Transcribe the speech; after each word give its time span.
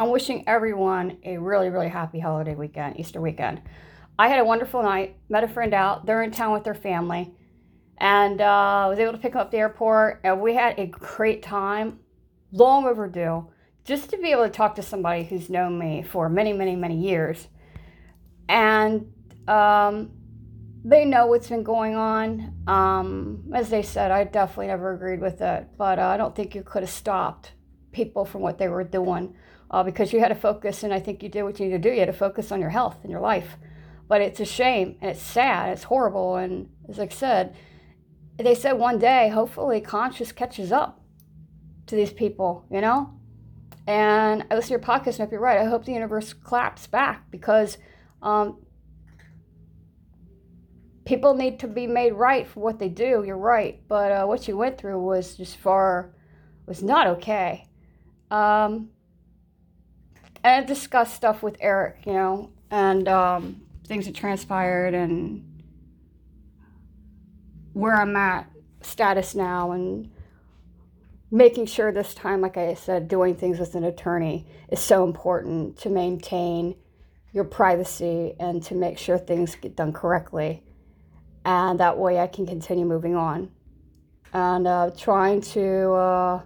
I'm 0.00 0.10
wishing 0.10 0.44
everyone 0.46 1.18
a 1.24 1.38
really, 1.38 1.70
really 1.70 1.88
happy 1.88 2.20
holiday 2.20 2.54
weekend, 2.54 3.00
Easter 3.00 3.20
weekend. 3.20 3.60
I 4.16 4.28
had 4.28 4.38
a 4.38 4.44
wonderful 4.44 4.80
night, 4.80 5.16
met 5.28 5.42
a 5.42 5.48
friend 5.48 5.74
out. 5.74 6.06
They're 6.06 6.22
in 6.22 6.30
town 6.30 6.52
with 6.52 6.62
their 6.62 6.74
family, 6.74 7.34
and 7.96 8.40
uh, 8.40 8.86
was 8.88 9.00
able 9.00 9.10
to 9.10 9.18
pick 9.18 9.32
them 9.32 9.40
up 9.40 9.50
the 9.50 9.56
airport, 9.56 10.20
and 10.22 10.40
we 10.40 10.54
had 10.54 10.78
a 10.78 10.86
great 10.86 11.42
time, 11.42 11.98
long 12.52 12.86
overdue, 12.86 13.48
just 13.84 14.08
to 14.10 14.18
be 14.18 14.30
able 14.30 14.44
to 14.44 14.50
talk 14.50 14.76
to 14.76 14.82
somebody 14.82 15.24
who's 15.24 15.50
known 15.50 15.76
me 15.76 16.04
for 16.04 16.28
many, 16.28 16.52
many, 16.52 16.76
many 16.76 16.96
years. 16.96 17.48
And 18.48 19.12
um, 19.48 20.12
they 20.84 21.06
know 21.06 21.26
what's 21.26 21.48
been 21.48 21.64
going 21.64 21.96
on. 21.96 22.54
Um, 22.68 23.50
as 23.52 23.68
they 23.68 23.82
said, 23.82 24.12
I 24.12 24.22
definitely 24.22 24.68
never 24.68 24.94
agreed 24.94 25.20
with 25.20 25.40
it, 25.40 25.66
but 25.76 25.98
uh, 25.98 26.06
I 26.06 26.16
don't 26.16 26.36
think 26.36 26.54
you 26.54 26.62
could 26.62 26.84
have 26.84 26.90
stopped 26.90 27.54
people 27.90 28.24
from 28.24 28.42
what 28.42 28.58
they 28.58 28.68
were 28.68 28.84
doing 28.84 29.34
uh, 29.70 29.82
because 29.82 30.12
you 30.12 30.20
had 30.20 30.28
to 30.28 30.34
focus, 30.34 30.82
and 30.82 30.92
I 30.92 31.00
think 31.00 31.22
you 31.22 31.28
did 31.28 31.42
what 31.42 31.58
you 31.58 31.66
need 31.66 31.72
to 31.72 31.78
do. 31.78 31.90
You 31.90 32.00
had 32.00 32.06
to 32.06 32.12
focus 32.12 32.50
on 32.52 32.60
your 32.60 32.70
health 32.70 32.98
and 33.02 33.10
your 33.10 33.20
life. 33.20 33.56
But 34.08 34.22
it's 34.22 34.40
a 34.40 34.44
shame, 34.44 34.96
and 35.00 35.10
it's 35.10 35.22
sad, 35.22 35.72
it's 35.72 35.84
horrible, 35.84 36.36
and 36.36 36.70
as 36.88 36.98
I 36.98 37.08
said, 37.08 37.54
they 38.38 38.54
said 38.54 38.72
one 38.72 38.98
day, 38.98 39.28
hopefully, 39.28 39.80
conscious 39.80 40.32
catches 40.32 40.72
up 40.72 41.02
to 41.86 41.96
these 41.96 42.12
people, 42.12 42.64
you 42.70 42.80
know. 42.80 43.12
And 43.86 44.44
I 44.50 44.54
listen 44.54 44.68
to 44.68 44.72
your 44.74 44.80
podcast, 44.80 45.18
and 45.18 45.26
if 45.26 45.32
you're 45.32 45.40
right, 45.40 45.58
I 45.58 45.64
hope 45.64 45.84
the 45.84 45.92
universe 45.92 46.32
claps 46.32 46.86
back 46.86 47.30
because 47.30 47.78
um, 48.22 48.58
people 51.04 51.34
need 51.34 51.58
to 51.60 51.66
be 51.66 51.86
made 51.86 52.12
right 52.12 52.46
for 52.46 52.60
what 52.60 52.78
they 52.78 52.88
do. 52.88 53.24
You're 53.26 53.36
right, 53.36 53.82
but 53.88 54.12
uh, 54.12 54.26
what 54.26 54.46
you 54.46 54.56
went 54.56 54.78
through 54.78 55.00
was 55.00 55.36
just 55.36 55.56
far 55.56 56.14
was 56.66 56.82
not 56.82 57.06
okay. 57.06 57.66
Um, 58.30 58.90
and 60.44 60.64
I 60.64 60.66
discussed 60.66 61.14
stuff 61.14 61.42
with 61.42 61.56
Eric, 61.60 62.06
you 62.06 62.12
know, 62.12 62.50
and 62.70 63.08
um, 63.08 63.62
things 63.86 64.06
that 64.06 64.14
transpired 64.14 64.94
and 64.94 65.44
where 67.72 67.94
I'm 67.94 68.16
at, 68.16 68.50
status 68.80 69.34
now, 69.34 69.72
and 69.72 70.10
making 71.30 71.66
sure 71.66 71.92
this 71.92 72.14
time, 72.14 72.40
like 72.40 72.56
I 72.56 72.74
said, 72.74 73.08
doing 73.08 73.34
things 73.34 73.58
with 73.58 73.74
an 73.74 73.84
attorney 73.84 74.46
is 74.70 74.80
so 74.80 75.04
important 75.04 75.76
to 75.78 75.90
maintain 75.90 76.74
your 77.32 77.44
privacy 77.44 78.34
and 78.40 78.62
to 78.64 78.74
make 78.74 78.98
sure 78.98 79.18
things 79.18 79.54
get 79.54 79.76
done 79.76 79.92
correctly 79.92 80.62
and 81.48 81.80
that 81.80 81.96
way 81.96 82.18
I 82.18 82.26
can 82.26 82.46
continue 82.46 82.84
moving 82.84 83.14
on. 83.14 83.50
And 84.34 84.66
uh, 84.66 84.90
trying 84.94 85.40
to 85.40 85.92
uh, 85.92 86.42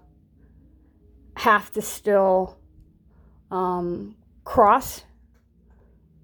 have 1.36 1.72
to 1.72 1.82
still 1.82 2.56
um, 3.52 4.16
cross 4.44 5.04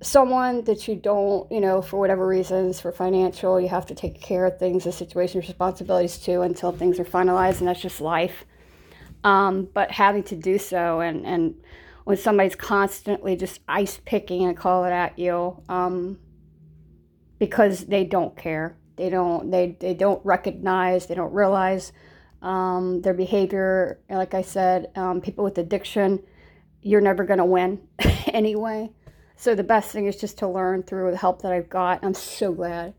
someone 0.01 0.63
that 0.65 0.87
you 0.87 0.95
don't, 0.95 1.51
you 1.51 1.61
know, 1.61 1.83
for 1.83 1.99
whatever 1.99 2.27
reasons, 2.27 2.81
for 2.81 2.93
financial, 2.93 3.61
you 3.61 3.69
have 3.69 3.87
to 3.87 3.95
take 3.95 4.21
care 4.21 4.47
of 4.47 4.59
things, 4.59 4.85
the 4.85 4.93
situation, 4.93 5.41
responsibilities 5.41 6.19
too, 6.19 6.43
until 6.43 6.73
things 6.73 7.01
are 7.01 7.05
finalized, 7.05 7.59
and 7.59 7.69
that's 7.69 7.81
just 7.81 8.01
life. 8.01 8.45
Um, 9.25 9.69
but 9.75 9.91
having 9.91 10.23
to 10.25 10.37
do 10.37 10.59
so, 10.59 11.01
and, 11.01 11.27
and 11.27 11.55
when 12.05 12.17
somebody's 12.17 12.55
constantly 12.55 13.37
just 13.37 13.61
ice 13.69 14.01
picking 14.05 14.45
and 14.45 14.57
call 14.57 14.85
it 14.85 14.93
at 14.93 15.19
you, 15.19 15.61
um, 15.69 16.19
because 17.39 17.87
they 17.87 18.05
don't 18.05 18.37
care. 18.37 18.77
They 18.97 19.11
don't 19.11 19.51
they, 19.51 19.77
they 19.79 19.95
don't 19.95 20.25
recognize, 20.25 21.07
they 21.07 21.15
don't 21.15 21.33
realize 21.33 21.93
um, 22.43 23.01
their 23.03 23.15
behavior. 23.15 24.01
Like 24.09 24.35
I 24.35 24.43
said, 24.43 24.91
um, 24.97 25.21
people 25.21 25.45
with 25.45 25.59
addiction, 25.59 26.21
you're 26.83 27.01
never 27.01 27.25
going 27.25 27.39
to 27.39 27.45
win 27.45 27.81
anyway. 28.27 28.91
So 29.37 29.55
the 29.55 29.65
best 29.65 29.93
thing 29.93 30.07
is 30.07 30.17
just 30.17 30.39
to 30.39 30.49
learn 30.49 30.83
through 30.83 31.11
the 31.11 31.17
help 31.17 31.43
that 31.43 31.53
I've 31.53 31.69
got. 31.69 32.05
I'm 32.05 32.15
so 32.15 32.53
glad 32.53 32.95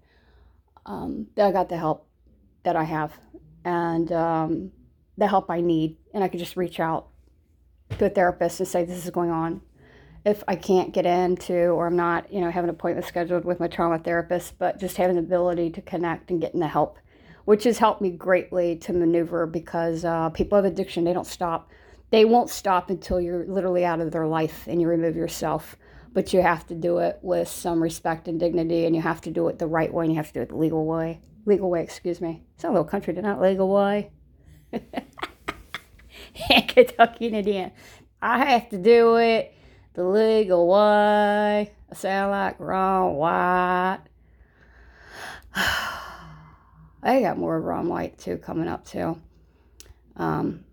um, 0.85 1.27
that 1.35 1.47
I 1.47 1.51
got 1.51 1.69
the 1.69 1.77
help 1.77 2.07
that 2.63 2.75
I 2.75 2.83
have 2.83 3.17
and 3.65 4.11
um, 4.11 4.71
the 5.17 5.27
help 5.27 5.49
I 5.49 5.61
need. 5.61 5.97
And 6.13 6.23
I 6.23 6.27
could 6.27 6.39
just 6.39 6.55
reach 6.55 6.79
out 6.79 7.07
to 7.97 8.05
a 8.05 8.09
therapist 8.09 8.59
and 8.59 8.67
say, 8.67 8.85
this 8.85 9.03
is 9.03 9.11
going 9.11 9.31
on 9.31 9.61
if 10.25 10.43
I 10.47 10.55
can't 10.55 10.93
get 10.93 11.05
into 11.05 11.53
or 11.53 11.87
I'm 11.87 11.95
not, 11.95 12.31
you 12.31 12.41
know, 12.41 12.51
having 12.51 12.69
an 12.69 12.75
appointment 12.75 13.07
scheduled 13.07 13.45
with 13.45 13.59
my 13.59 13.67
trauma 13.67 13.99
therapist, 13.99 14.57
but 14.59 14.79
just 14.79 14.97
having 14.97 15.15
the 15.15 15.21
ability 15.21 15.71
to 15.71 15.81
connect 15.81 16.29
and 16.29 16.41
getting 16.41 16.59
the 16.59 16.67
help, 16.67 16.99
which 17.45 17.63
has 17.63 17.77
helped 17.77 18.01
me 18.01 18.11
greatly 18.11 18.75
to 18.77 18.93
maneuver 18.93 19.45
because 19.45 20.03
uh, 20.03 20.29
people 20.29 20.57
have 20.57 20.65
addiction, 20.65 21.03
they 21.03 21.13
don't 21.13 21.27
stop. 21.27 21.69
They 22.11 22.25
won't 22.25 22.49
stop 22.49 22.89
until 22.89 23.21
you're 23.21 23.45
literally 23.45 23.85
out 23.85 23.99
of 23.99 24.11
their 24.11 24.27
life 24.27 24.65
and 24.67 24.81
you 24.81 24.87
remove 24.87 25.15
yourself. 25.15 25.77
But 26.11 26.33
you 26.33 26.41
have 26.41 26.65
to 26.67 26.75
do 26.75 26.97
it 26.97 27.19
with 27.21 27.47
some 27.47 27.83
respect 27.83 28.27
and 28.27 28.39
dignity, 28.39 28.85
and 28.85 28.95
you 28.95 29.01
have 29.01 29.21
to 29.21 29.31
do 29.31 29.47
it 29.47 29.59
the 29.59 29.67
right 29.67 29.93
way, 29.93 30.05
and 30.05 30.11
you 30.11 30.17
have 30.17 30.27
to 30.29 30.33
do 30.33 30.41
it 30.41 30.49
the 30.49 30.57
legal 30.57 30.85
way. 30.85 31.21
Legal 31.45 31.69
way, 31.69 31.83
excuse 31.83 32.19
me. 32.19 32.41
It's 32.55 32.63
a 32.63 32.67
little 32.67 32.83
country, 32.83 33.13
not 33.13 33.39
legal 33.39 33.69
way. 33.69 34.09
Kentucky 36.67 37.27
Indiana. 37.27 37.71
I 38.21 38.45
have 38.45 38.69
to 38.69 38.77
do 38.77 39.17
it 39.17 39.53
the 39.93 40.03
legal 40.03 40.67
way. 40.67 41.71
I 41.91 41.95
sound 41.95 42.31
like 42.31 42.59
Ron 42.59 43.13
White. 43.15 43.99
I 45.55 47.21
got 47.21 47.37
more 47.37 47.59
Ron 47.59 47.87
White 47.87 48.17
too 48.17 48.37
coming 48.37 48.67
up 48.67 48.85
too. 48.85 49.19
Um, 50.17 50.65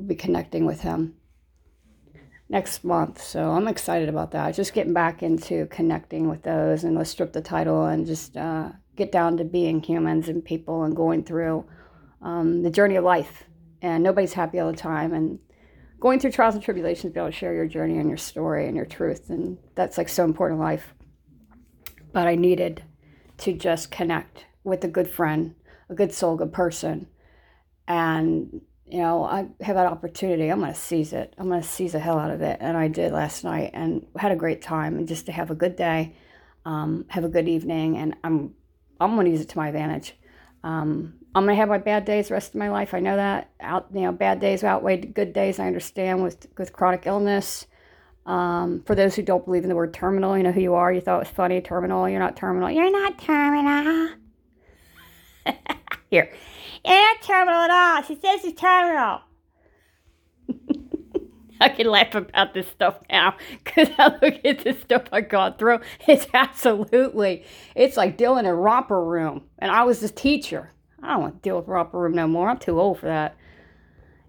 be 0.00 0.14
connecting 0.14 0.66
with 0.66 0.80
him 0.80 1.14
next 2.48 2.84
month, 2.84 3.22
so 3.22 3.50
I'm 3.50 3.68
excited 3.68 4.08
about 4.08 4.32
that. 4.32 4.54
Just 4.54 4.74
getting 4.74 4.92
back 4.92 5.22
into 5.22 5.66
connecting 5.66 6.28
with 6.28 6.42
those, 6.42 6.84
and 6.84 6.94
let's 6.96 7.10
strip 7.10 7.32
the 7.32 7.40
title 7.40 7.86
and 7.86 8.06
just 8.06 8.36
uh, 8.36 8.70
get 8.96 9.10
down 9.10 9.38
to 9.38 9.44
being 9.44 9.82
humans 9.82 10.28
and 10.28 10.44
people 10.44 10.84
and 10.84 10.94
going 10.94 11.24
through 11.24 11.64
um, 12.22 12.62
the 12.62 12.70
journey 12.70 12.96
of 12.96 13.04
life. 13.04 13.44
And 13.80 14.02
nobody's 14.02 14.34
happy 14.34 14.58
all 14.60 14.70
the 14.70 14.76
time, 14.76 15.12
and 15.14 15.38
going 16.00 16.20
through 16.20 16.32
trials 16.32 16.54
and 16.54 16.62
tribulations, 16.62 17.12
be 17.12 17.20
able 17.20 17.30
to 17.30 17.36
share 17.36 17.54
your 17.54 17.66
journey 17.66 17.98
and 17.98 18.08
your 18.08 18.18
story 18.18 18.66
and 18.66 18.76
your 18.76 18.86
truth. 18.86 19.30
And 19.30 19.58
that's 19.74 19.96
like 19.96 20.08
so 20.08 20.24
important 20.24 20.58
in 20.58 20.64
life. 20.64 20.94
But 22.12 22.26
I 22.26 22.34
needed 22.34 22.82
to 23.38 23.52
just 23.52 23.90
connect 23.90 24.44
with 24.64 24.84
a 24.84 24.88
good 24.88 25.08
friend, 25.08 25.54
a 25.88 25.94
good 25.94 26.12
soul, 26.12 26.36
good 26.36 26.52
person. 26.52 27.08
And, 27.88 28.60
you 28.86 28.98
know, 28.98 29.24
I 29.24 29.46
have 29.60 29.76
that 29.76 29.86
opportunity. 29.86 30.48
I'm 30.48 30.60
going 30.60 30.72
to 30.72 30.78
seize 30.78 31.12
it. 31.12 31.34
I'm 31.38 31.48
going 31.48 31.62
to 31.62 31.66
seize 31.66 31.92
the 31.92 31.98
hell 31.98 32.18
out 32.18 32.30
of 32.30 32.42
it. 32.42 32.58
And 32.60 32.76
I 32.76 32.88
did 32.88 33.12
last 33.12 33.44
night 33.44 33.70
and 33.74 34.06
had 34.16 34.32
a 34.32 34.36
great 34.36 34.62
time. 34.62 34.96
And 34.96 35.08
just 35.08 35.26
to 35.26 35.32
have 35.32 35.50
a 35.50 35.54
good 35.54 35.76
day, 35.76 36.14
um, 36.64 37.06
have 37.08 37.24
a 37.24 37.28
good 37.28 37.48
evening. 37.48 37.96
And 37.96 38.14
I'm, 38.22 38.54
I'm 39.00 39.14
going 39.14 39.26
to 39.26 39.32
use 39.32 39.40
it 39.40 39.48
to 39.50 39.58
my 39.58 39.68
advantage. 39.68 40.14
Um, 40.62 41.14
I'm 41.34 41.44
gonna 41.44 41.56
have 41.56 41.68
my 41.68 41.78
bad 41.78 42.04
days 42.04 42.28
the 42.28 42.34
rest 42.34 42.50
of 42.50 42.54
my 42.56 42.70
life. 42.70 42.94
I 42.94 43.00
know 43.00 43.16
that. 43.16 43.50
Out, 43.60 43.88
you 43.92 44.02
know, 44.02 44.12
bad 44.12 44.40
days 44.40 44.62
outweigh 44.62 44.98
good 44.98 45.32
days. 45.32 45.58
I 45.58 45.66
understand 45.66 46.22
with 46.22 46.46
with 46.56 46.72
chronic 46.72 47.06
illness. 47.06 47.66
Um, 48.24 48.82
for 48.86 48.94
those 48.94 49.14
who 49.14 49.22
don't 49.22 49.44
believe 49.44 49.64
in 49.64 49.68
the 49.68 49.74
word 49.74 49.92
terminal, 49.92 50.36
you 50.36 50.44
know 50.44 50.52
who 50.52 50.60
you 50.60 50.74
are. 50.74 50.92
You 50.92 51.00
thought 51.00 51.16
it 51.16 51.26
was 51.26 51.28
funny. 51.28 51.60
Terminal. 51.60 52.08
You're 52.08 52.20
not 52.20 52.36
terminal. 52.36 52.70
You're 52.70 52.90
not 52.90 53.18
terminal. 53.18 54.14
Here, 56.10 56.32
you're 56.84 57.14
terminal 57.22 57.60
at 57.60 57.70
all. 57.70 58.02
She 58.02 58.14
says 58.20 58.40
she's 58.42 58.54
terminal. 58.54 59.20
I 61.60 61.68
can 61.68 61.86
laugh 61.86 62.14
about 62.14 62.52
this 62.52 62.68
stuff 62.68 62.98
now 63.08 63.36
because 63.64 63.88
I 63.98 64.08
look 64.20 64.44
at 64.44 64.64
this 64.64 64.80
stuff 64.80 65.04
I 65.12 65.20
got 65.20 65.58
through. 65.58 65.80
It's 66.06 66.26
absolutely, 66.34 67.44
it's 67.74 67.96
like 67.96 68.16
dealing 68.16 68.44
in 68.44 68.50
a 68.50 68.54
romper 68.54 69.02
room. 69.02 69.44
And 69.58 69.70
I 69.70 69.84
was 69.84 70.02
a 70.02 70.08
teacher. 70.08 70.72
I 71.02 71.12
don't 71.12 71.20
want 71.20 71.34
to 71.36 71.40
deal 71.40 71.56
with 71.58 71.68
romper 71.68 71.98
room 71.98 72.12
no 72.12 72.26
more. 72.26 72.48
I'm 72.48 72.58
too 72.58 72.80
old 72.80 72.98
for 72.98 73.06
that. 73.06 73.36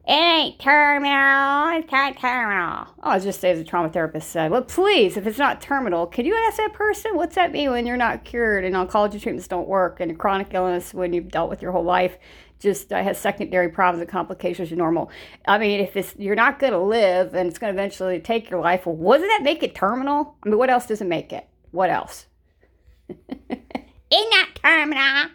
It 0.07 0.11
ain't 0.11 0.59
terminal. 0.59 1.79
It's 1.79 1.91
not 1.91 2.17
terminal. 2.19 2.85
Oh, 3.01 3.09
I'll 3.09 3.19
just 3.19 3.41
say 3.41 3.49
as 3.49 3.59
a 3.59 3.63
trauma 3.63 3.89
therapist 3.89 4.29
said, 4.29 4.51
well, 4.51 4.61
please, 4.61 5.17
if 5.17 5.25
it's 5.25 5.39
not 5.39 5.61
terminal, 5.61 6.05
can 6.05 6.25
you 6.25 6.35
ask 6.45 6.57
that 6.57 6.73
person 6.73 7.15
what's 7.15 7.33
that 7.35 7.51
mean 7.51 7.71
when 7.71 7.87
you're 7.87 7.97
not 7.97 8.23
cured 8.23 8.63
and 8.63 8.75
oncology 8.75 9.19
treatments 9.19 9.47
don't 9.47 9.67
work 9.67 9.99
and 9.99 10.19
chronic 10.19 10.53
illness 10.53 10.93
when 10.93 11.11
you've 11.11 11.31
dealt 11.31 11.49
with 11.49 11.63
your 11.63 11.71
whole 11.71 11.83
life 11.83 12.17
just 12.65 12.89
has 12.89 13.19
secondary 13.19 13.69
problems 13.69 14.01
and 14.01 14.09
complications 14.09 14.71
are 14.71 14.75
normal. 14.75 15.11
I 15.47 15.59
mean, 15.59 15.79
if 15.79 15.95
it's 15.95 16.15
you're 16.17 16.35
not 16.35 16.57
going 16.57 16.73
to 16.73 16.79
live 16.79 17.35
and 17.35 17.47
it's 17.47 17.59
going 17.59 17.71
to 17.73 17.79
eventually 17.79 18.19
take 18.19 18.49
your 18.49 18.59
life, 18.59 18.87
well, 18.87 19.19
doesn't 19.19 19.27
that 19.29 19.43
make 19.43 19.61
it 19.61 19.75
terminal? 19.75 20.35
I 20.43 20.49
mean, 20.49 20.57
what 20.57 20.71
else 20.71 20.87
does 20.87 20.99
it 20.99 21.07
make 21.07 21.31
it? 21.31 21.47
What 21.69 21.91
else? 21.91 22.25
it's 23.07 24.31
not 24.31 24.55
terminal. 24.55 25.29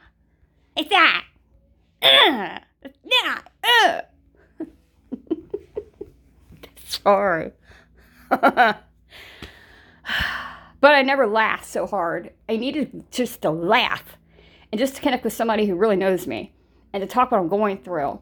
It's 0.76 0.90
that. 0.90 1.24
Uh, 2.02 2.58
yeah. 3.04 3.38
Uh. 3.62 4.00
Sorry. 6.84 7.52
but 8.30 8.84
I 10.82 11.02
never 11.02 11.28
laughed 11.28 11.66
so 11.66 11.86
hard. 11.86 12.32
I 12.48 12.56
needed 12.56 13.04
just 13.12 13.42
to 13.42 13.50
laugh 13.50 14.18
and 14.72 14.80
just 14.80 14.96
to 14.96 15.00
connect 15.00 15.22
with 15.22 15.32
somebody 15.32 15.66
who 15.66 15.76
really 15.76 15.96
knows 15.96 16.26
me 16.26 16.52
and 16.92 17.00
to 17.00 17.06
talk 17.06 17.30
what 17.30 17.40
I'm 17.40 17.48
going 17.48 17.78
through. 17.78 18.20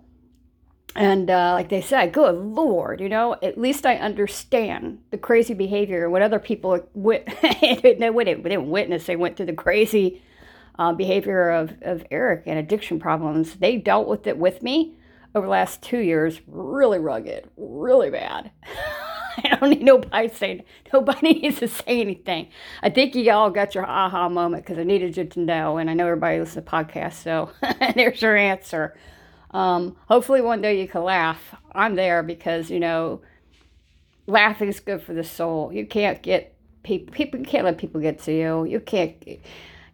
and 0.96 1.30
uh, 1.30 1.52
like 1.52 1.68
they 1.68 1.80
said, 1.82 2.12
good 2.12 2.34
lord, 2.34 3.00
you 3.00 3.08
know, 3.08 3.36
at 3.42 3.58
least 3.58 3.86
I 3.86 3.96
understand 3.96 5.00
the 5.10 5.18
crazy 5.18 5.54
behavior. 5.54 6.04
and 6.04 6.12
What 6.12 6.22
other 6.22 6.38
people 6.38 6.80
wit- 6.94 7.28
they 7.42 7.78
didn't 7.82 8.70
witness, 8.70 9.06
they 9.06 9.16
went 9.16 9.36
through 9.36 9.46
the 9.46 9.52
crazy 9.52 10.22
uh, 10.78 10.92
behavior 10.92 11.50
of, 11.50 11.74
of 11.82 12.04
Eric 12.10 12.44
and 12.46 12.58
addiction 12.58 13.00
problems. 13.00 13.56
They 13.56 13.76
dealt 13.76 14.08
with 14.08 14.26
it 14.26 14.38
with 14.38 14.62
me 14.62 14.96
over 15.34 15.46
the 15.46 15.50
last 15.50 15.82
two 15.82 15.98
years, 15.98 16.40
really 16.46 16.98
rugged, 16.98 17.48
really 17.56 18.10
bad. 18.10 18.50
I 19.44 19.56
don't 19.56 19.70
need 19.70 19.82
nobody 19.82 20.28
saying, 20.28 20.64
nobody 20.92 21.32
needs 21.40 21.58
to 21.60 21.68
say 21.68 22.00
anything. 22.00 22.48
I 22.82 22.90
think 22.90 23.14
you 23.14 23.30
all 23.30 23.50
got 23.50 23.74
your 23.74 23.86
aha 23.86 24.28
moment 24.28 24.64
because 24.64 24.78
I 24.78 24.84
needed 24.84 25.16
you 25.16 25.24
to 25.24 25.40
know, 25.40 25.76
and 25.76 25.88
I 25.88 25.94
know 25.94 26.06
everybody 26.06 26.38
listens 26.38 26.64
to 26.64 26.70
podcasts, 26.70 27.22
so 27.22 27.50
there's 27.94 28.20
your 28.20 28.36
answer. 28.36 28.96
Um, 29.50 29.96
hopefully, 30.08 30.40
one 30.40 30.60
day 30.60 30.80
you 30.80 30.88
can 30.88 31.04
laugh. 31.04 31.54
I'm 31.72 31.94
there 31.94 32.22
because, 32.22 32.70
you 32.70 32.80
know, 32.80 33.20
laughing 34.26 34.68
is 34.68 34.80
good 34.80 35.02
for 35.02 35.14
the 35.14 35.24
soul. 35.24 35.72
You 35.72 35.86
can't 35.86 36.22
get 36.22 36.54
people, 36.82 37.14
people, 37.14 37.44
can't 37.44 37.64
let 37.64 37.78
people 37.78 38.00
get 38.00 38.18
to 38.20 38.32
you. 38.32 38.64
You 38.64 38.80
can't, 38.80 39.14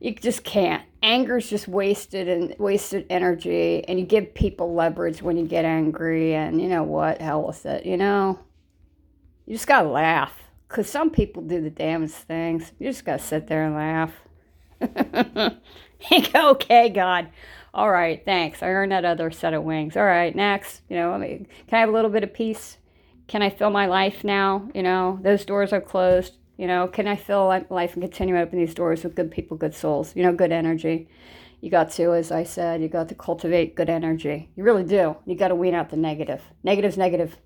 you 0.00 0.14
just 0.14 0.44
can't. 0.44 0.82
Anger 1.02 1.36
is 1.36 1.48
just 1.48 1.68
wasted 1.68 2.28
and 2.28 2.54
wasted 2.58 3.06
energy, 3.10 3.84
and 3.86 4.00
you 4.00 4.06
give 4.06 4.34
people 4.34 4.74
leverage 4.74 5.22
when 5.22 5.36
you 5.36 5.46
get 5.46 5.64
angry, 5.64 6.34
and 6.34 6.60
you 6.60 6.68
know 6.68 6.82
what? 6.82 7.20
Hell 7.20 7.46
with 7.46 7.66
it, 7.66 7.86
you 7.86 7.96
know? 7.96 8.38
You 9.46 9.54
just 9.54 9.66
gotta 9.66 9.88
laugh. 9.88 10.32
Because 10.68 10.88
some 10.88 11.10
people 11.10 11.42
do 11.42 11.60
the 11.60 11.70
damnest 11.70 12.16
things. 12.16 12.72
You 12.78 12.90
just 12.90 13.04
gotta 13.04 13.22
sit 13.22 13.46
there 13.46 13.64
and 13.64 13.74
laugh. 13.74 14.12
okay, 16.34 16.88
God. 16.88 17.28
All 17.72 17.90
right, 17.90 18.24
thanks. 18.24 18.62
I 18.62 18.68
earned 18.68 18.92
that 18.92 19.04
other 19.04 19.30
set 19.30 19.54
of 19.54 19.64
wings. 19.64 19.96
All 19.96 20.04
right, 20.04 20.34
next. 20.34 20.82
You 20.88 20.96
know, 20.96 21.18
can 21.18 21.46
I 21.72 21.80
have 21.80 21.88
a 21.88 21.92
little 21.92 22.10
bit 22.10 22.22
of 22.22 22.32
peace? 22.32 22.78
Can 23.26 23.42
I 23.42 23.50
fill 23.50 23.70
my 23.70 23.86
life 23.86 24.22
now? 24.22 24.68
You 24.74 24.82
know, 24.82 25.18
those 25.22 25.44
doors 25.44 25.72
are 25.72 25.80
closed. 25.80 26.36
You 26.56 26.68
know, 26.68 26.86
can 26.86 27.08
I 27.08 27.16
fill 27.16 27.46
life 27.46 27.94
and 27.94 28.02
continue 28.02 28.34
to 28.34 28.42
open 28.42 28.58
these 28.58 28.74
doors 28.74 29.02
with 29.02 29.16
good 29.16 29.30
people, 29.30 29.56
good 29.56 29.74
souls? 29.74 30.14
You 30.14 30.22
know, 30.22 30.32
good 30.32 30.52
energy. 30.52 31.08
You 31.60 31.70
got 31.70 31.90
to, 31.92 32.14
as 32.14 32.30
I 32.30 32.44
said, 32.44 32.82
you 32.82 32.88
got 32.88 33.08
to 33.08 33.14
cultivate 33.14 33.74
good 33.74 33.88
energy. 33.88 34.50
You 34.54 34.62
really 34.64 34.84
do. 34.84 35.16
You 35.26 35.34
got 35.34 35.48
to 35.48 35.54
wean 35.54 35.74
out 35.74 35.90
the 35.90 35.96
negative. 35.96 36.42
Negative's 36.62 36.98
negative. 36.98 37.38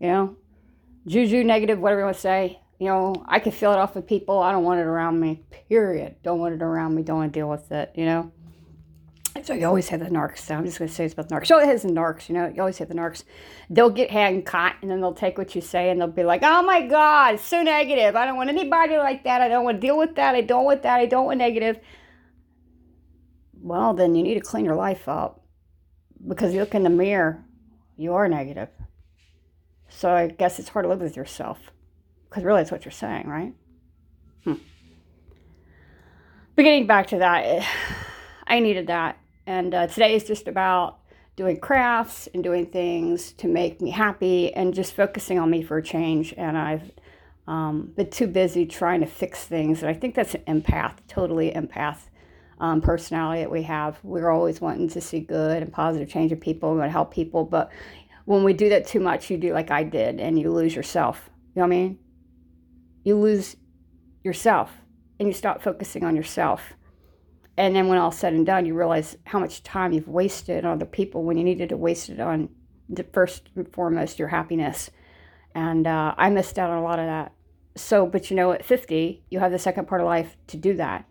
You 0.00 0.08
know, 0.08 0.36
juju 1.06 1.44
negative, 1.44 1.78
whatever 1.78 2.00
you 2.00 2.04
want 2.06 2.16
to 2.16 2.20
say. 2.20 2.60
You 2.78 2.86
know, 2.86 3.24
I 3.26 3.40
can 3.40 3.50
feel 3.50 3.72
it 3.72 3.78
off 3.78 3.96
of 3.96 4.06
people. 4.06 4.38
I 4.38 4.52
don't 4.52 4.62
want 4.62 4.80
it 4.80 4.86
around 4.86 5.18
me. 5.18 5.42
Period. 5.68 6.16
Don't 6.22 6.38
want 6.38 6.54
it 6.54 6.62
around 6.62 6.94
me. 6.94 7.02
Don't 7.02 7.18
want 7.18 7.32
to 7.32 7.38
deal 7.38 7.48
with 7.48 7.72
it. 7.72 7.92
You 7.94 8.04
know. 8.04 8.32
So 9.42 9.54
you 9.54 9.66
always 9.66 9.88
have 9.88 10.00
the 10.00 10.06
narcs. 10.06 10.38
So 10.38 10.54
I'm 10.54 10.64
just 10.64 10.78
going 10.78 10.88
to 10.88 10.94
say 10.94 11.04
it's 11.04 11.14
about 11.14 11.28
the 11.28 11.34
narcs. 11.34 11.46
So 11.46 11.58
it 11.58 11.66
has 11.66 11.82
the 11.82 11.88
narcs, 11.88 12.28
you 12.28 12.34
know, 12.34 12.48
you 12.48 12.60
always 12.60 12.78
have 12.78 12.88
the 12.88 12.94
narcs. 12.94 13.24
They'll 13.70 13.90
get 13.90 14.10
hand 14.10 14.46
caught 14.46 14.76
and 14.82 14.90
then 14.90 15.00
they'll 15.00 15.14
take 15.14 15.38
what 15.38 15.54
you 15.54 15.60
say 15.60 15.90
and 15.90 16.00
they'll 16.00 16.08
be 16.08 16.24
like, 16.24 16.42
oh 16.42 16.62
my 16.62 16.86
God, 16.86 17.38
so 17.38 17.62
negative. 17.62 18.16
I 18.16 18.26
don't 18.26 18.36
want 18.36 18.50
anybody 18.50 18.96
like 18.96 19.24
that. 19.24 19.40
I 19.40 19.48
don't 19.48 19.64
want 19.64 19.80
to 19.80 19.86
deal 19.86 19.98
with 19.98 20.16
that. 20.16 20.34
I 20.34 20.40
don't 20.40 20.64
want 20.64 20.82
that. 20.82 21.00
I 21.00 21.06
don't 21.06 21.26
want 21.26 21.38
negative. 21.38 21.78
Well, 23.60 23.94
then 23.94 24.14
you 24.14 24.22
need 24.22 24.34
to 24.34 24.40
clean 24.40 24.64
your 24.64 24.76
life 24.76 25.08
up 25.08 25.44
because 26.26 26.52
you 26.52 26.60
look 26.60 26.74
in 26.74 26.82
the 26.82 26.90
mirror, 26.90 27.44
you 27.96 28.14
are 28.14 28.28
negative. 28.28 28.68
So 29.98 30.10
I 30.10 30.28
guess 30.28 30.60
it's 30.60 30.68
hard 30.68 30.84
to 30.84 30.88
live 30.88 31.00
with 31.00 31.16
yourself 31.16 31.58
because 32.28 32.44
really 32.44 32.60
that's 32.60 32.70
what 32.70 32.84
you're 32.84 32.92
saying, 32.92 33.26
right? 33.26 33.52
Hmm. 34.44 34.54
But 36.54 36.62
getting 36.62 36.86
back 36.86 37.08
to 37.08 37.18
that, 37.18 37.66
I 38.46 38.60
needed 38.60 38.86
that 38.86 39.18
and 39.44 39.74
uh, 39.74 39.88
today 39.88 40.14
is 40.14 40.22
just 40.22 40.46
about 40.46 41.00
doing 41.34 41.58
crafts 41.58 42.28
and 42.32 42.44
doing 42.44 42.66
things 42.66 43.32
to 43.32 43.48
make 43.48 43.80
me 43.80 43.90
happy 43.90 44.54
and 44.54 44.72
just 44.72 44.94
focusing 44.94 45.36
on 45.36 45.50
me 45.50 45.64
for 45.64 45.78
a 45.78 45.82
change. 45.82 46.32
And 46.36 46.56
I've 46.56 46.92
um, 47.48 47.92
been 47.96 48.08
too 48.08 48.28
busy 48.28 48.66
trying 48.66 49.00
to 49.00 49.06
fix 49.06 49.46
things. 49.46 49.82
And 49.82 49.90
I 49.90 49.94
think 49.94 50.14
that's 50.14 50.36
an 50.36 50.42
empath, 50.46 50.98
totally 51.08 51.50
empath 51.50 51.98
um, 52.60 52.82
personality 52.82 53.40
that 53.40 53.50
we 53.50 53.62
have. 53.64 53.98
We're 54.04 54.30
always 54.30 54.60
wanting 54.60 54.90
to 54.90 55.00
see 55.00 55.18
good 55.18 55.60
and 55.60 55.72
positive 55.72 56.08
change 56.08 56.30
in 56.30 56.38
people. 56.38 56.70
We 56.70 56.78
want 56.78 56.88
to 56.88 56.92
help 56.92 57.12
people. 57.12 57.44
But 57.44 57.72
when 58.28 58.44
we 58.44 58.52
do 58.52 58.68
that 58.68 58.86
too 58.86 59.00
much, 59.00 59.30
you 59.30 59.38
do 59.38 59.52
like 59.52 59.70
I 59.70 59.82
did 59.82 60.20
and 60.20 60.38
you 60.38 60.50
lose 60.50 60.74
yourself. 60.74 61.30
You 61.54 61.62
know 61.62 61.68
what 61.68 61.74
I 61.74 61.78
mean? 61.78 61.98
You 63.04 63.16
lose 63.16 63.56
yourself 64.22 64.70
and 65.18 65.28
you 65.28 65.34
stop 65.34 65.62
focusing 65.62 66.04
on 66.04 66.14
yourself 66.14 66.74
and 67.58 67.74
then 67.74 67.88
when 67.88 67.98
all 67.98 68.12
said 68.12 68.34
and 68.34 68.46
done, 68.46 68.66
you 68.66 68.74
realize 68.74 69.16
how 69.24 69.40
much 69.40 69.64
time 69.64 69.92
you've 69.92 70.06
wasted 70.06 70.64
on 70.64 70.74
other 70.74 70.86
people 70.86 71.24
when 71.24 71.36
you 71.36 71.42
needed 71.42 71.70
to 71.70 71.76
waste 71.76 72.08
it 72.08 72.20
on 72.20 72.50
the 72.88 73.02
first 73.02 73.48
and 73.56 73.70
foremost 73.72 74.16
your 74.20 74.28
happiness. 74.28 74.92
And 75.56 75.84
uh, 75.84 76.14
I 76.16 76.30
missed 76.30 76.56
out 76.56 76.70
on 76.70 76.78
a 76.78 76.84
lot 76.84 77.00
of 77.00 77.06
that. 77.06 77.32
So, 77.74 78.06
but 78.06 78.30
you 78.30 78.36
know, 78.36 78.52
at 78.52 78.64
50, 78.64 79.24
you 79.28 79.40
have 79.40 79.50
the 79.50 79.58
second 79.58 79.88
part 79.88 80.00
of 80.00 80.06
life 80.06 80.36
to 80.46 80.56
do 80.56 80.76
that. 80.76 81.04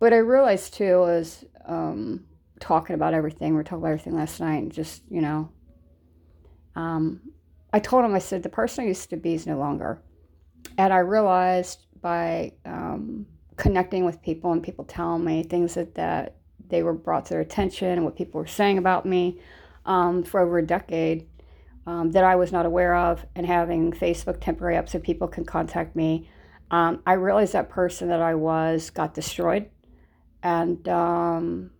But 0.00 0.12
I 0.12 0.16
realized 0.16 0.74
too, 0.74 1.06
as 1.08 1.44
um, 1.64 2.24
talking 2.58 2.94
about 2.94 3.14
everything, 3.14 3.54
we 3.54 3.60
are 3.60 3.64
talking 3.64 3.78
about 3.78 3.92
everything 3.92 4.16
last 4.16 4.40
night, 4.40 4.70
just, 4.70 5.02
you 5.08 5.20
know, 5.20 5.48
um, 6.78 7.20
I 7.72 7.80
told 7.80 8.04
him, 8.04 8.14
I 8.14 8.20
said, 8.20 8.42
the 8.42 8.48
person 8.48 8.84
I 8.84 8.88
used 8.88 9.10
to 9.10 9.16
be 9.16 9.34
is 9.34 9.46
no 9.46 9.58
longer. 9.58 10.00
And 10.78 10.92
I 10.92 10.98
realized 10.98 11.86
by, 12.00 12.52
um, 12.64 13.26
connecting 13.56 14.04
with 14.04 14.22
people 14.22 14.52
and 14.52 14.62
people 14.62 14.84
telling 14.84 15.24
me 15.24 15.42
things 15.42 15.74
that, 15.74 15.96
that 15.96 16.36
they 16.68 16.84
were 16.84 16.92
brought 16.92 17.26
to 17.26 17.30
their 17.30 17.40
attention 17.40 17.88
and 17.88 18.04
what 18.04 18.14
people 18.14 18.40
were 18.40 18.46
saying 18.46 18.78
about 18.78 19.04
me 19.04 19.40
um, 19.86 20.22
for 20.22 20.38
over 20.38 20.58
a 20.58 20.66
decade 20.66 21.26
um, 21.88 22.12
that 22.12 22.22
I 22.22 22.36
was 22.36 22.52
not 22.52 22.66
aware 22.66 22.94
of, 22.94 23.24
and 23.34 23.46
having 23.46 23.92
Facebook 23.92 24.40
temporary 24.40 24.76
up 24.76 24.88
so 24.88 24.98
people 24.98 25.26
can 25.26 25.44
contact 25.44 25.96
me. 25.96 26.28
Um, 26.70 27.02
I 27.06 27.14
realized 27.14 27.54
that 27.54 27.70
person 27.70 28.08
that 28.08 28.20
I 28.20 28.34
was 28.34 28.90
got 28.90 29.14
destroyed, 29.14 29.70
and 30.42 30.86
um, 30.86 31.70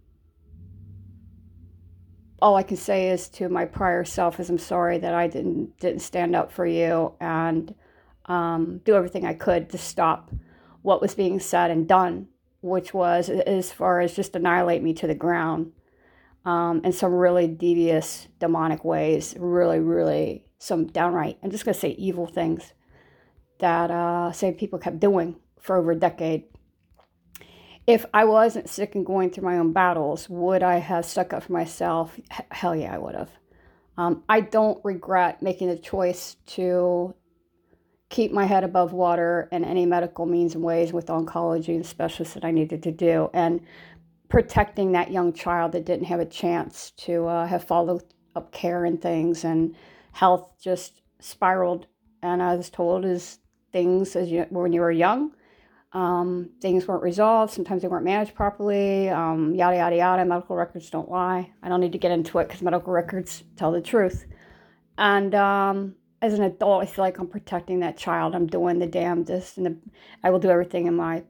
all 2.40 2.56
I 2.56 2.62
can 2.62 2.76
say 2.76 3.10
is 3.10 3.28
to 3.30 3.48
my 3.48 3.64
prior 3.64 4.04
self 4.04 4.38
is 4.38 4.50
I'm 4.50 4.58
sorry 4.58 4.98
that 4.98 5.14
I 5.14 5.26
didn't 5.26 5.78
didn't 5.78 6.00
stand 6.00 6.36
up 6.36 6.52
for 6.52 6.66
you 6.66 7.14
and 7.20 7.74
um, 8.26 8.80
do 8.84 8.94
everything 8.94 9.26
I 9.26 9.34
could 9.34 9.70
to 9.70 9.78
stop 9.78 10.30
what 10.82 11.00
was 11.00 11.14
being 11.14 11.40
said 11.40 11.70
and 11.70 11.88
done, 11.88 12.28
which 12.60 12.94
was 12.94 13.28
as 13.28 13.72
far 13.72 14.00
as 14.00 14.14
just 14.14 14.36
annihilate 14.36 14.82
me 14.82 14.94
to 14.94 15.06
the 15.06 15.14
ground 15.14 15.72
um, 16.44 16.80
in 16.84 16.92
some 16.92 17.12
really 17.12 17.48
devious, 17.48 18.28
demonic 18.38 18.84
ways. 18.84 19.34
Really, 19.38 19.80
really, 19.80 20.44
some 20.58 20.86
downright, 20.86 21.38
I'm 21.42 21.50
just 21.50 21.64
going 21.64 21.74
to 21.74 21.80
say 21.80 21.90
evil 21.90 22.26
things 22.26 22.72
that 23.58 23.90
uh, 23.90 24.30
same 24.32 24.54
people 24.54 24.78
kept 24.78 25.00
doing 25.00 25.36
for 25.60 25.76
over 25.76 25.92
a 25.92 25.96
decade. 25.96 26.44
If 27.88 28.04
I 28.12 28.26
wasn't 28.26 28.68
sick 28.68 28.94
and 28.96 29.06
going 29.06 29.30
through 29.30 29.44
my 29.44 29.56
own 29.56 29.72
battles, 29.72 30.28
would 30.28 30.62
I 30.62 30.76
have 30.76 31.06
stuck 31.06 31.32
up 31.32 31.44
for 31.44 31.54
myself? 31.54 32.18
H- 32.30 32.44
hell 32.50 32.76
yeah, 32.76 32.94
I 32.94 32.98
would 32.98 33.14
have. 33.14 33.30
Um, 33.96 34.24
I 34.28 34.42
don't 34.42 34.78
regret 34.84 35.40
making 35.40 35.68
the 35.68 35.78
choice 35.78 36.36
to 36.48 37.14
keep 38.10 38.30
my 38.30 38.44
head 38.44 38.62
above 38.62 38.92
water 38.92 39.48
in 39.52 39.64
any 39.64 39.86
medical 39.86 40.26
means 40.26 40.54
and 40.54 40.62
ways 40.62 40.92
with 40.92 41.06
oncology 41.06 41.74
and 41.76 41.86
specialists 41.86 42.34
that 42.34 42.44
I 42.44 42.50
needed 42.50 42.82
to 42.82 42.92
do, 42.92 43.30
and 43.32 43.62
protecting 44.28 44.92
that 44.92 45.10
young 45.10 45.32
child 45.32 45.72
that 45.72 45.86
didn't 45.86 46.08
have 46.08 46.20
a 46.20 46.26
chance 46.26 46.90
to 46.98 47.26
uh, 47.26 47.46
have 47.46 47.64
follow 47.64 48.00
up 48.36 48.52
care 48.52 48.84
and 48.84 49.00
things, 49.00 49.44
and 49.44 49.74
health 50.12 50.50
just 50.60 51.00
spiraled. 51.20 51.86
And 52.22 52.42
I 52.42 52.54
was 52.54 52.68
told 52.68 53.06
as 53.06 53.38
things 53.72 54.14
as 54.14 54.30
you, 54.30 54.44
when 54.50 54.74
you 54.74 54.82
were 54.82 54.90
young, 54.90 55.32
um, 55.92 56.50
things 56.60 56.86
weren't 56.86 57.02
resolved. 57.02 57.52
Sometimes 57.52 57.82
they 57.82 57.88
weren't 57.88 58.04
managed 58.04 58.34
properly. 58.34 59.08
Um, 59.08 59.54
yada 59.54 59.76
yada 59.76 59.96
yada. 59.96 60.24
Medical 60.24 60.56
records 60.56 60.90
don't 60.90 61.10
lie. 61.10 61.50
I 61.62 61.68
don't 61.68 61.80
need 61.80 61.92
to 61.92 61.98
get 61.98 62.10
into 62.10 62.38
it 62.38 62.48
because 62.48 62.62
medical 62.62 62.92
records 62.92 63.44
tell 63.56 63.72
the 63.72 63.80
truth. 63.80 64.26
And 64.98 65.34
um, 65.34 65.94
as 66.20 66.34
an 66.34 66.42
adult, 66.42 66.82
I 66.82 66.86
feel 66.86 67.04
like 67.04 67.18
I'm 67.18 67.28
protecting 67.28 67.80
that 67.80 67.96
child. 67.96 68.34
I'm 68.34 68.46
doing 68.46 68.78
the 68.78 68.86
damnedest, 68.86 69.56
and 69.56 69.66
the, 69.66 69.76
I 70.22 70.30
will 70.30 70.40
do 70.40 70.50
everything 70.50 70.86
in 70.86 70.96
my, 70.96 71.22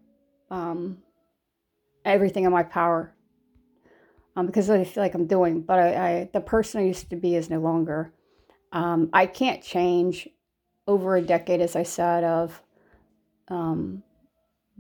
um, 0.51 0.99
everything 2.05 2.45
in 2.45 2.51
my 2.51 2.63
power, 2.63 3.15
um, 4.35 4.47
because 4.47 4.71
I 4.71 4.85
feel 4.85 5.03
like 5.03 5.15
I'm 5.15 5.27
doing. 5.27 5.61
But 5.61 5.79
I, 5.79 5.89
I, 6.09 6.31
the 6.33 6.41
person 6.41 6.81
I 6.81 6.87
used 6.87 7.11
to 7.11 7.17
be 7.17 7.37
is 7.37 7.51
no 7.51 7.61
longer. 7.61 8.13
Um, 8.73 9.11
I 9.13 9.27
can't 9.27 9.63
change 9.63 10.29
over 10.87 11.17
a 11.17 11.23
decade, 11.23 11.61
as 11.61 11.77
I 11.77 11.83
said, 11.83 12.25
of 12.25 12.63
um, 13.49 14.03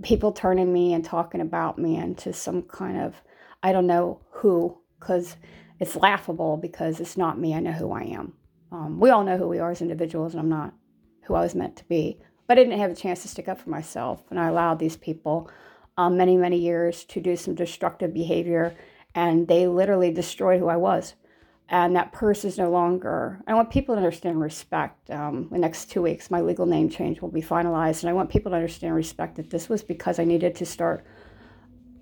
people 0.02 0.32
turning 0.32 0.72
me 0.72 0.92
and 0.92 1.04
talking 1.04 1.40
about 1.40 1.78
me 1.78 1.96
into 1.96 2.32
some 2.32 2.62
kind 2.62 2.98
of, 2.98 3.14
I 3.62 3.72
don't 3.72 3.86
know 3.86 4.20
who, 4.30 4.78
because 4.98 5.36
it's 5.80 5.96
laughable 5.96 6.56
because 6.56 7.00
it's 7.00 7.16
not 7.16 7.38
me. 7.38 7.54
I 7.54 7.60
know 7.60 7.72
who 7.72 7.92
I 7.92 8.02
am. 8.02 8.32
Um, 8.70 9.00
we 9.00 9.10
all 9.10 9.24
know 9.24 9.36
who 9.36 9.48
we 9.48 9.58
are 9.58 9.70
as 9.70 9.80
individuals, 9.82 10.34
and 10.34 10.40
I'm 10.40 10.48
not 10.48 10.74
who 11.22 11.34
I 11.34 11.42
was 11.42 11.54
meant 11.54 11.76
to 11.76 11.84
be. 11.84 12.18
But 12.46 12.58
I 12.58 12.64
didn't 12.64 12.78
have 12.78 12.90
a 12.90 12.96
chance 12.96 13.22
to 13.22 13.28
stick 13.28 13.48
up 13.48 13.60
for 13.60 13.70
myself, 13.70 14.22
and 14.30 14.38
I 14.38 14.48
allowed 14.48 14.78
these 14.78 14.96
people 14.96 15.50
um, 15.96 16.16
many, 16.16 16.36
many 16.36 16.58
years 16.58 17.04
to 17.04 17.20
do 17.20 17.36
some 17.36 17.54
destructive 17.54 18.12
behavior, 18.14 18.74
and 19.14 19.48
they 19.48 19.66
literally 19.66 20.12
destroyed 20.12 20.60
who 20.60 20.68
I 20.68 20.76
was. 20.76 21.14
And 21.70 21.94
that 21.96 22.12
purse 22.12 22.44
is 22.44 22.56
no 22.56 22.70
longer. 22.70 23.40
I 23.46 23.54
want 23.54 23.70
people 23.70 23.94
to 23.94 23.98
understand 23.98 24.40
respect. 24.40 25.10
Um, 25.10 25.48
the 25.50 25.58
next 25.58 25.90
two 25.90 26.00
weeks, 26.00 26.30
my 26.30 26.40
legal 26.40 26.66
name 26.66 26.88
change 26.88 27.20
will 27.20 27.30
be 27.30 27.42
finalized, 27.42 28.02
and 28.02 28.10
I 28.10 28.14
want 28.14 28.30
people 28.30 28.50
to 28.50 28.56
understand 28.56 28.94
respect 28.94 29.36
that 29.36 29.50
this 29.50 29.68
was 29.68 29.82
because 29.82 30.18
I 30.18 30.24
needed 30.24 30.54
to 30.56 30.66
start 30.66 31.04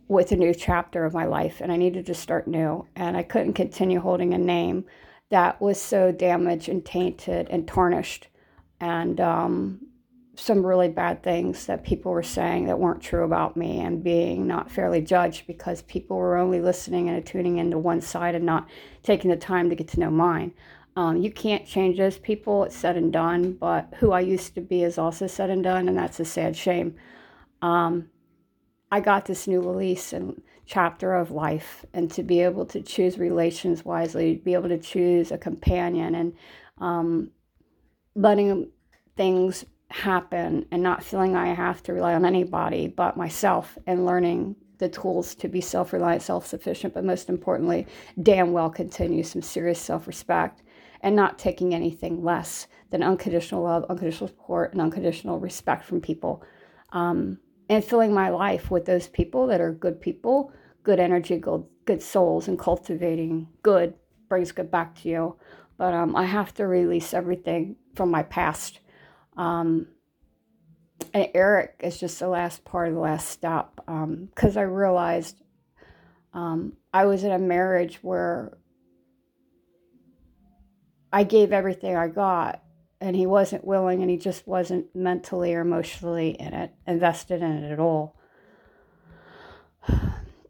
with 0.09 0.31
a 0.31 0.37
new 0.37 0.55
chapter 0.55 1.05
of 1.05 1.15
my 1.15 1.25
life, 1.25 1.61
and 1.61 1.73
I 1.73 1.77
needed 1.77 2.07
to 2.07 2.15
start 2.15 2.47
new, 2.47 2.87
and 2.95 3.17
I 3.17 3.25
couldn't 3.25 3.55
continue 3.55 3.99
holding 3.99 4.35
a 4.35 4.39
name 4.39 4.85
that 5.31 5.61
was 5.61 5.83
so 5.83 6.13
damaged 6.13 6.69
and 6.69 6.85
tainted 6.85 7.49
and 7.51 7.67
tarnished, 7.67 8.29
and 8.81 9.21
um, 9.21 9.81
some 10.39 10.65
really 10.65 10.89
bad 10.89 11.23
things 11.23 11.67
that 11.67 11.83
people 11.83 12.13
were 12.13 12.23
saying 12.23 12.67
that 12.67 12.79
weren't 12.79 13.03
true 13.03 13.25
about 13.25 13.57
me 13.57 13.81
and 13.81 14.05
being 14.05 14.47
not 14.47 14.71
fairly 14.71 15.01
judged 15.01 15.47
because 15.47 15.81
people 15.83 16.17
were 16.17 16.37
only 16.37 16.61
listening 16.61 17.09
and 17.09 17.25
tuning 17.25 17.57
into 17.57 17.79
one 17.79 18.03
side 18.03 18.35
and 18.35 18.45
not 18.45 18.69
taking 19.03 19.31
the 19.31 19.37
time 19.37 19.71
to 19.71 19.75
get 19.75 19.89
to 19.89 20.01
know 20.01 20.11
mine. 20.11 20.53
Um, 20.95 21.17
you 21.17 21.31
can't 21.31 21.67
change 21.67 21.97
those 21.97 22.19
people, 22.19 22.65
it's 22.65 22.77
said 22.77 22.97
and 22.97 23.13
done, 23.13 23.53
but 23.53 23.93
who 23.99 24.13
I 24.13 24.21
used 24.21 24.55
to 24.55 24.61
be 24.61 24.83
is 24.83 24.99
also 24.99 25.27
said 25.27 25.51
and 25.51 25.63
done, 25.63 25.89
and 25.89 25.97
that's 25.97 26.21
a 26.21 26.25
sad 26.25 26.57
shame. 26.57 26.97
Um, 27.63 28.09
I 28.91 29.01
got 29.01 29.25
this 29.25 29.47
new 29.47 29.61
release 29.61 30.13
and 30.13 30.41
chapter 30.65 31.15
of 31.15 31.31
life, 31.31 31.85
and 31.93 32.11
to 32.13 32.23
be 32.23 32.41
able 32.41 32.67
to 32.67 32.81
choose 32.81 33.19
relations 33.19 33.85
wisely, 33.85 34.37
be 34.37 34.55
able 34.55 34.69
to 34.69 34.79
choose 34.79 35.31
a 35.31 35.39
companion, 35.39 36.15
and 36.15 36.33
um, 36.79 37.31
letting 38.15 38.71
things 39.17 39.65
happen 39.89 40.67
and 40.71 40.83
not 40.83 41.05
feeling 41.05 41.37
I 41.37 41.55
have 41.55 41.83
to 41.85 41.93
rely 41.93 42.15
on 42.15 42.25
anybody 42.25 42.89
but 42.89 43.17
myself 43.17 43.79
and 43.87 44.05
learning 44.05 44.57
the 44.79 44.89
tools 44.89 45.35
to 45.37 45.49
be 45.49 45.61
self 45.61 45.93
reliant, 45.93 46.23
self 46.23 46.47
sufficient, 46.47 46.95
but 46.95 47.05
most 47.05 47.29
importantly, 47.29 47.87
damn 48.23 48.53
well 48.53 48.71
continue 48.71 49.23
some 49.23 49.43
serious 49.43 49.81
self 49.81 50.07
respect 50.07 50.63
and 51.01 51.15
not 51.15 51.39
taking 51.39 51.75
anything 51.75 52.23
less 52.23 52.67
than 52.91 53.03
unconditional 53.03 53.63
love, 53.63 53.85
unconditional 53.89 54.29
support, 54.29 54.73
and 54.73 54.81
unconditional 54.81 55.39
respect 55.39 55.85
from 55.85 56.01
people. 56.01 56.43
Um, 56.93 57.39
and 57.69 57.85
filling 57.85 58.15
my 58.15 58.29
life 58.29 58.71
with 58.71 58.85
those 58.85 59.09
people 59.09 59.47
that 59.49 59.61
are 59.61 59.73
good 59.73 60.01
people, 60.01 60.53
good 60.85 61.01
energy, 61.01 61.37
good, 61.37 61.65
good 61.85 62.01
souls, 62.01 62.49
and 62.49 62.59
cultivating 62.59 63.49
good 63.63 63.95
brings 64.29 64.53
good 64.53 64.71
back 64.71 64.95
to 65.03 65.09
you. 65.09 65.37
But 65.77 65.93
um, 65.93 66.17
I 66.17 66.25
have 66.25 66.55
to 66.55 66.67
release 66.67 67.13
everything 67.13 67.77
from 67.95 68.11
my 68.11 68.23
past 68.23 68.81
um, 69.37 69.89
and 71.13 71.29
Eric 71.35 71.77
is 71.81 71.99
just 71.99 72.19
the 72.19 72.29
last 72.29 72.65
part 72.65 72.89
of 72.89 72.95
the 72.95 73.01
last 73.01 73.29
stop 73.29 73.77
because 73.77 74.57
um, 74.57 74.59
I 74.59 74.63
realized 74.63 75.43
um, 76.33 76.75
I 76.93 77.07
was 77.07 77.25
in 77.25 77.33
a 77.33 77.39
marriage 77.39 77.99
where 78.03 78.57
I 81.13 81.25
gave 81.25 81.53
everything 81.53 81.97
I 81.97 82.09
got 82.09 82.63
and 83.01 83.15
he 83.15 83.27
wasn't 83.27 83.65
willing 83.65 84.03
and 84.03 84.11
he 84.11 84.17
just 84.17 84.47
wasn't 84.47 84.95
mentally 84.95 85.55
or 85.55 85.61
emotionally 85.61 86.31
in 86.31 86.53
it, 86.53 86.73
invested 86.87 87.43
in 87.43 87.65
it 87.65 87.73
at 87.73 87.79
all. 87.79 88.17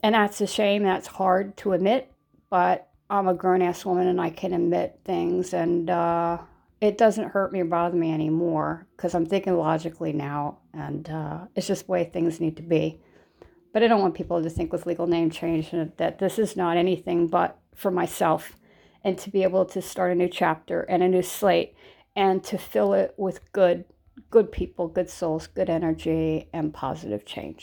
And 0.02 0.14
that's 0.14 0.40
a 0.40 0.46
shame. 0.46 0.84
That's 0.84 1.08
hard 1.08 1.56
to 1.58 1.72
admit, 1.72 2.12
but 2.48 2.88
I'm 3.10 3.26
a 3.26 3.34
grown 3.34 3.62
ass 3.62 3.84
woman 3.84 4.06
and 4.06 4.20
I 4.20 4.30
can 4.30 4.52
admit 4.52 5.00
things. 5.04 5.52
And, 5.52 5.90
uh, 5.90 6.38
it 6.80 6.98
doesn't 6.98 7.30
hurt 7.30 7.52
me 7.52 7.60
or 7.60 7.64
bother 7.64 7.96
me 7.96 8.12
anymore 8.12 8.86
because 8.96 9.14
I'm 9.14 9.26
thinking 9.26 9.56
logically 9.56 10.12
now, 10.12 10.58
and 10.74 11.08
uh, 11.08 11.38
it's 11.54 11.66
just 11.66 11.86
the 11.86 11.92
way 11.92 12.04
things 12.04 12.40
need 12.40 12.56
to 12.56 12.62
be. 12.62 13.00
But 13.72 13.82
I 13.82 13.88
don't 13.88 14.00
want 14.00 14.14
people 14.14 14.42
to 14.42 14.50
think 14.50 14.72
with 14.72 14.86
legal 14.86 15.06
name 15.06 15.30
change 15.30 15.70
that 15.70 16.18
this 16.18 16.38
is 16.38 16.56
not 16.56 16.76
anything 16.76 17.28
but 17.28 17.58
for 17.74 17.90
myself 17.90 18.56
and 19.04 19.18
to 19.18 19.30
be 19.30 19.42
able 19.42 19.64
to 19.66 19.82
start 19.82 20.12
a 20.12 20.14
new 20.14 20.28
chapter 20.28 20.80
and 20.82 21.02
a 21.02 21.08
new 21.08 21.22
slate 21.22 21.74
and 22.14 22.42
to 22.44 22.58
fill 22.58 22.94
it 22.94 23.14
with 23.16 23.52
good 23.52 23.84
good 24.30 24.50
people, 24.50 24.88
good 24.88 25.10
souls, 25.10 25.46
good 25.46 25.68
energy 25.68 26.48
and 26.52 26.72
positive 26.72 27.24
change. 27.26 27.54